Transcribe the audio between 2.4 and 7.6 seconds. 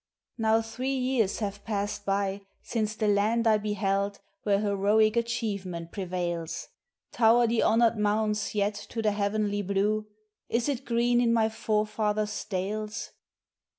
since the land I beheld where heroic achievement prevails; Tower